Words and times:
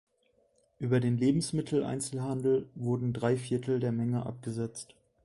Über 0.79 0.99
den 0.99 1.15
Lebensmitteleinzelhandel 1.19 2.67
wurden 2.73 3.13
drei 3.13 3.37
Viertel 3.37 3.79
der 3.79 3.91
Menge 3.91 4.25
abgesetzt. 4.25 4.95